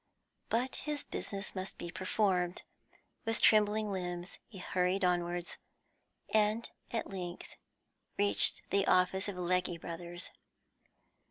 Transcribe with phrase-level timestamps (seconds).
[0.49, 2.63] But his business must be performed;
[3.23, 5.57] with trembling limbs he hurried onwards,
[6.33, 7.55] and at length
[8.17, 10.31] reached the office of Legge Brothers.